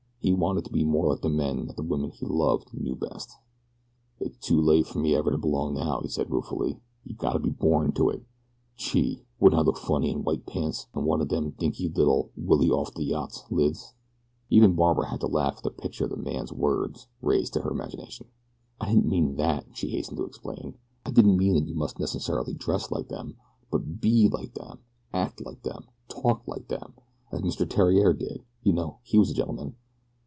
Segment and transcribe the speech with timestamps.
[0.23, 3.31] He wanted to be more like the men that the woman he loved knew best.
[4.19, 6.79] "It's too late fer me ever to belong, now," he said ruefully.
[7.03, 8.23] "Yeh gotta be borned to it.
[8.77, 9.25] Gee!
[9.39, 12.93] Wouldn't I look funny in wite pants, an' one o' dem dinky, little 'Willie off
[12.93, 13.95] de yacht' lids?"
[14.51, 18.27] Even Barbara had to laugh at the picture the man's words raised to her imagination.
[18.79, 20.75] "I didn't mean that," she hastened to explain.
[21.03, 23.37] "I didn't mean that you must necessarily dress like them;
[23.71, 24.81] but BE like them
[25.11, 26.93] act like them talk like them,
[27.31, 27.67] as Mr.
[27.67, 28.99] Theriere did, you know.
[29.01, 29.77] He was a gentleman."